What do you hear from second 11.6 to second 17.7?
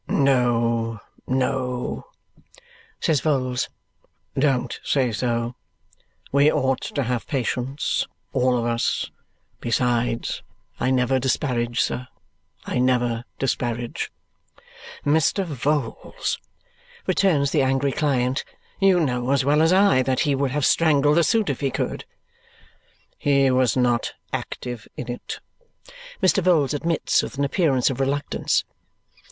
sir. I never disparage." "Mr. Vholes," returns the